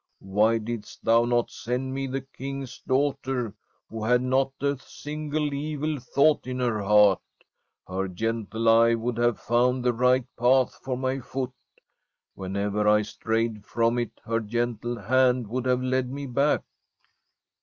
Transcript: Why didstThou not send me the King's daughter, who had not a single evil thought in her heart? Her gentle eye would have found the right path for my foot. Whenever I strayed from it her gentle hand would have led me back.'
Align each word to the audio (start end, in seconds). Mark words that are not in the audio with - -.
Why 0.23 0.57
didstThou 0.57 1.29
not 1.29 1.51
send 1.51 1.93
me 1.93 2.07
the 2.07 2.21
King's 2.21 2.81
daughter, 2.87 3.53
who 3.87 4.03
had 4.03 4.23
not 4.23 4.51
a 4.59 4.75
single 4.79 5.53
evil 5.53 5.99
thought 5.99 6.47
in 6.47 6.59
her 6.59 6.81
heart? 6.81 7.21
Her 7.87 8.07
gentle 8.07 8.67
eye 8.67 8.95
would 8.95 9.17
have 9.19 9.39
found 9.39 9.83
the 9.85 9.93
right 9.93 10.25
path 10.39 10.73
for 10.83 10.97
my 10.97 11.19
foot. 11.19 11.51
Whenever 12.33 12.87
I 12.87 13.03
strayed 13.03 13.63
from 13.63 13.99
it 13.99 14.19
her 14.25 14.39
gentle 14.39 14.97
hand 14.97 15.45
would 15.49 15.67
have 15.67 15.83
led 15.83 16.09
me 16.09 16.25
back.' 16.25 16.63